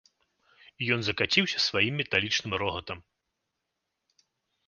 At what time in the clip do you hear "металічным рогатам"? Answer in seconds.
2.01-3.03